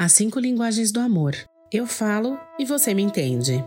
[0.00, 1.34] As cinco linguagens do amor.
[1.72, 3.64] Eu falo e você me entende.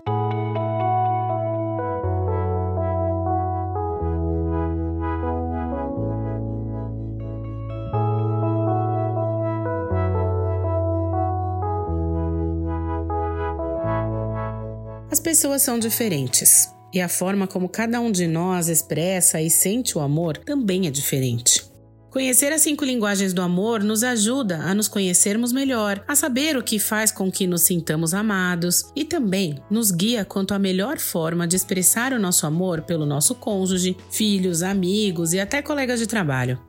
[15.12, 19.98] As pessoas são diferentes e a forma como cada um de nós expressa e sente
[19.98, 21.71] o amor também é diferente.
[22.12, 26.64] Conhecer as cinco linguagens do amor nos ajuda a nos conhecermos melhor, a saber o
[26.64, 31.48] que faz com que nos sintamos amados e também nos guia quanto à melhor forma
[31.48, 36.60] de expressar o nosso amor pelo nosso cônjuge, filhos, amigos e até colegas de trabalho.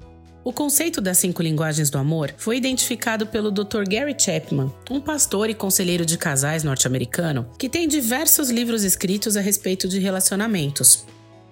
[0.45, 3.83] O conceito das cinco linguagens do amor foi identificado pelo Dr.
[3.88, 9.41] Gary Chapman, um pastor e conselheiro de casais norte-americano que tem diversos livros escritos a
[9.41, 11.05] respeito de relacionamentos.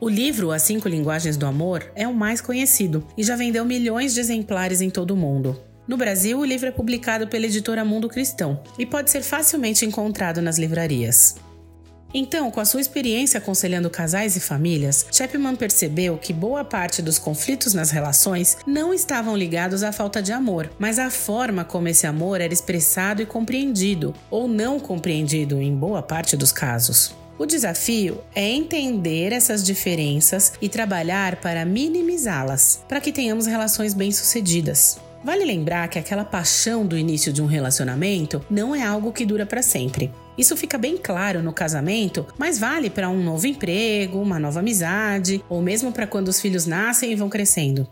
[0.03, 4.15] O livro As Cinco Linguagens do Amor é o mais conhecido e já vendeu milhões
[4.15, 5.61] de exemplares em todo o mundo.
[5.87, 10.41] No Brasil, o livro é publicado pela editora Mundo Cristão e pode ser facilmente encontrado
[10.41, 11.35] nas livrarias.
[12.15, 17.19] Então, com a sua experiência aconselhando casais e famílias, Chapman percebeu que boa parte dos
[17.19, 22.07] conflitos nas relações não estavam ligados à falta de amor, mas à forma como esse
[22.07, 27.15] amor era expressado e compreendido, ou não compreendido em boa parte dos casos.
[27.41, 34.99] O desafio é entender essas diferenças e trabalhar para minimizá-las, para que tenhamos relações bem-sucedidas.
[35.25, 39.47] Vale lembrar que aquela paixão do início de um relacionamento não é algo que dura
[39.47, 40.13] para sempre.
[40.37, 45.43] Isso fica bem claro no casamento, mas vale para um novo emprego, uma nova amizade,
[45.49, 47.89] ou mesmo para quando os filhos nascem e vão crescendo.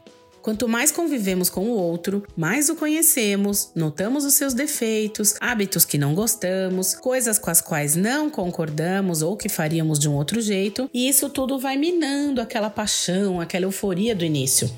[0.49, 5.99] Quanto mais convivemos com o outro, mais o conhecemos, notamos os seus defeitos, hábitos que
[5.99, 10.89] não gostamos, coisas com as quais não concordamos ou que faríamos de um outro jeito,
[10.95, 14.71] e isso tudo vai minando aquela paixão, aquela euforia do início.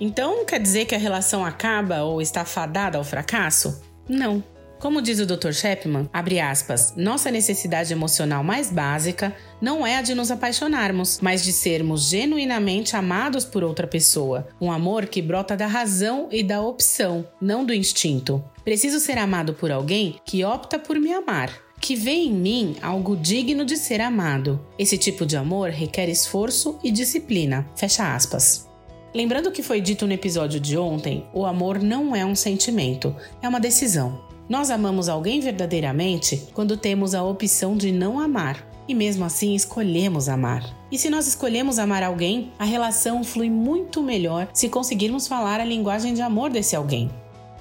[0.00, 3.82] Então, quer dizer que a relação acaba ou está fadada ao fracasso?
[4.08, 4.42] Não.
[4.78, 5.52] Como diz o Dr.
[5.52, 11.42] Chapman, abre aspas, nossa necessidade emocional mais básica não é a de nos apaixonarmos, mas
[11.42, 14.46] de sermos genuinamente amados por outra pessoa.
[14.60, 18.42] Um amor que brota da razão e da opção, não do instinto.
[18.64, 21.50] Preciso ser amado por alguém que opta por me amar,
[21.80, 24.64] que vê em mim algo digno de ser amado.
[24.78, 27.68] Esse tipo de amor requer esforço e disciplina.
[27.74, 28.68] Fecha aspas.
[29.12, 33.48] Lembrando que foi dito no episódio de ontem, o amor não é um sentimento, é
[33.48, 34.27] uma decisão.
[34.48, 40.26] Nós amamos alguém verdadeiramente quando temos a opção de não amar e mesmo assim escolhemos
[40.26, 40.64] amar.
[40.90, 45.64] E se nós escolhemos amar alguém, a relação flui muito melhor se conseguirmos falar a
[45.64, 47.10] linguagem de amor desse alguém.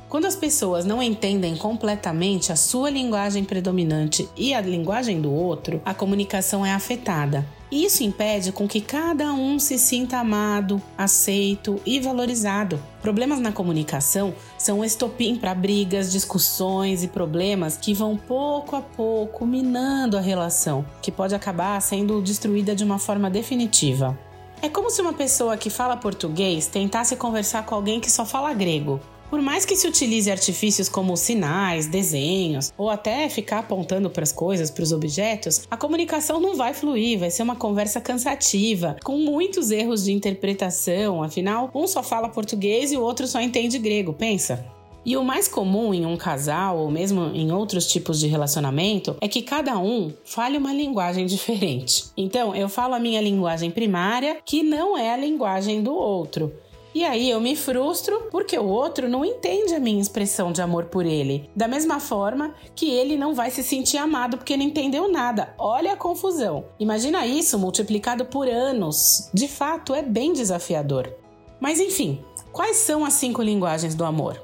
[0.08, 5.82] Quando as pessoas não entendem completamente a sua linguagem predominante e a linguagem do outro,
[5.84, 12.00] a comunicação é afetada isso impede com que cada um se sinta amado, aceito e
[12.00, 12.82] valorizado.
[13.02, 19.46] Problemas na comunicação são estopim para brigas, discussões e problemas que vão pouco a pouco
[19.46, 24.18] minando a relação, que pode acabar sendo destruída de uma forma definitiva.
[24.62, 28.54] É como se uma pessoa que fala português tentasse conversar com alguém que só fala
[28.54, 29.00] grego.
[29.30, 34.32] Por mais que se utilize artifícios como sinais, desenhos ou até ficar apontando para as
[34.32, 39.18] coisas, para os objetos, a comunicação não vai fluir, vai ser uma conversa cansativa, com
[39.18, 41.22] muitos erros de interpretação.
[41.22, 44.66] Afinal, um só fala português e o outro só entende grego, pensa.
[45.06, 49.28] E o mais comum em um casal ou mesmo em outros tipos de relacionamento é
[49.28, 52.06] que cada um fale uma linguagem diferente.
[52.16, 56.52] Então, eu falo a minha linguagem primária, que não é a linguagem do outro.
[56.98, 60.86] E aí eu me frustro porque o outro não entende a minha expressão de amor
[60.86, 61.48] por ele.
[61.56, 65.54] Da mesma forma que ele não vai se sentir amado porque não entendeu nada.
[65.60, 66.66] Olha a confusão.
[66.80, 69.30] Imagina isso multiplicado por anos.
[69.32, 71.14] De fato, é bem desafiador.
[71.60, 72.20] Mas enfim,
[72.52, 74.42] quais são as cinco linguagens do amor?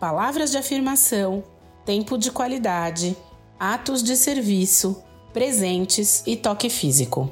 [0.00, 1.44] Palavras de afirmação,
[1.84, 3.16] tempo de qualidade,
[3.56, 5.00] atos de serviço,
[5.32, 7.30] presentes e toque físico.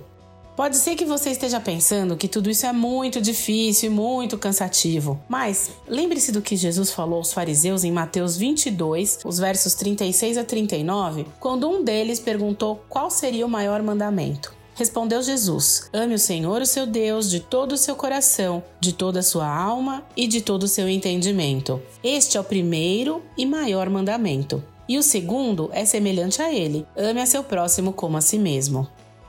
[0.55, 5.19] Pode ser que você esteja pensando que tudo isso é muito difícil e muito cansativo,
[5.27, 10.45] mas lembre-se do que Jesus falou aos fariseus em Mateus 22, os versos 36 a
[10.45, 14.55] 39, quando um deles perguntou qual seria o maior mandamento.
[14.75, 19.21] Respondeu Jesus: Ame o Senhor, o seu Deus, de todo o seu coração, de toda
[19.21, 21.81] a sua alma e de todo o seu entendimento.
[22.05, 24.63] Este é o primeiro e maior mandamento.
[24.87, 28.87] E o segundo é semelhante a ele: ame a seu próximo como a si mesmo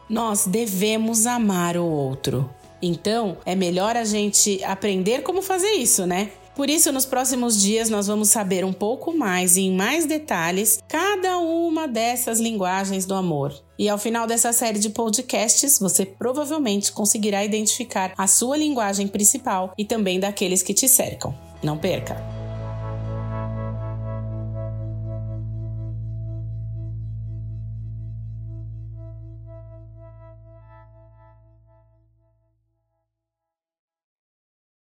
[0.10, 2.50] nós devemos amar o outro.
[2.82, 6.32] Então, é melhor a gente aprender como fazer isso, né?
[6.56, 10.80] Por isso, nos próximos dias, nós vamos saber um pouco mais e em mais detalhes
[10.88, 13.54] cada uma dessas linguagens do amor.
[13.80, 19.74] E ao final dessa série de podcasts, você provavelmente conseguirá identificar a sua linguagem principal
[19.78, 21.34] e também daqueles que te cercam.
[21.64, 22.33] Não perca!